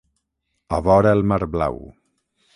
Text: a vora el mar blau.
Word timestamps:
a 0.77 0.79
vora 0.87 1.13
el 1.19 1.23
mar 1.33 1.41
blau. 1.57 1.79